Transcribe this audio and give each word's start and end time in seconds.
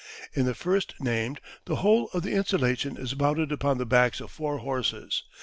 In 0.33 0.47
the 0.47 0.55
first 0.55 0.95
named 0.99 1.39
the 1.65 1.75
whole 1.75 2.09
of 2.11 2.23
the 2.23 2.31
installation 2.31 2.97
is 2.97 3.15
mounted 3.15 3.51
upon 3.51 3.77
the 3.77 3.85
backs 3.85 4.19
of 4.19 4.31
four 4.31 4.57
horses. 4.57 5.21